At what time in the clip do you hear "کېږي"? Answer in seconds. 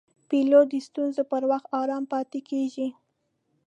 2.49-2.87